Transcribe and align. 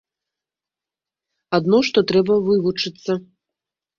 Адно 1.57 1.77
што 1.89 1.99
трэба 2.11 2.33
вывучыцца. 2.47 3.11